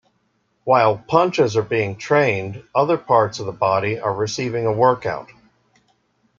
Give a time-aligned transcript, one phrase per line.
[0.63, 5.29] While punches are being trained, other parts of the body are receiving a workout.